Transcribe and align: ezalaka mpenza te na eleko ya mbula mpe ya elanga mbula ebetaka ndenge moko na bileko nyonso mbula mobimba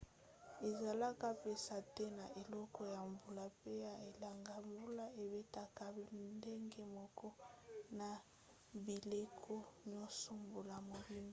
ezalaka 0.69 1.27
mpenza 1.37 1.77
te 1.95 2.05
na 2.17 2.25
eleko 2.41 2.81
ya 2.93 3.01
mbula 3.11 3.43
mpe 3.55 3.71
ya 3.85 3.93
elanga 4.09 4.55
mbula 4.69 5.05
ebetaka 5.23 5.83
ndenge 6.37 6.81
moko 6.97 7.27
na 7.97 8.09
bileko 8.85 9.55
nyonso 9.91 10.29
mbula 10.45 10.75
mobimba 10.87 11.29